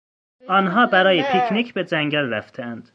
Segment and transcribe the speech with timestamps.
[0.47, 2.89] آنها برای پیک نیک به جنگل رفتهاند.